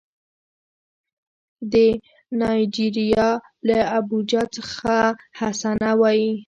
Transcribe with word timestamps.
د 1.71 1.73
نایجیریا 2.39 3.29
له 3.67 3.77
ابوجا 3.97 4.43
څخه 4.55 4.95
حسنه 5.39 5.89
وايي 6.01 6.31